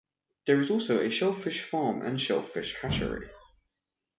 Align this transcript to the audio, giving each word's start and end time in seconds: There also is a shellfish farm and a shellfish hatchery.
There 0.47 0.57
also 0.57 0.97
is 0.97 1.05
a 1.05 1.09
shellfish 1.11 1.61
farm 1.61 2.01
and 2.01 2.15
a 2.15 2.17
shellfish 2.17 2.75
hatchery. 2.75 3.29